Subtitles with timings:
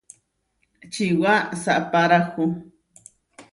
[0.91, 2.43] Čiwá saʼpárahu.